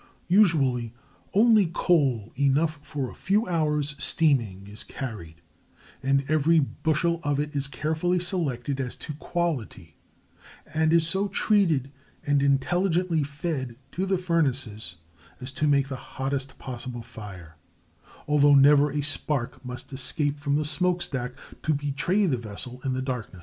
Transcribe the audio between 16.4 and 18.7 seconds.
possible fire, although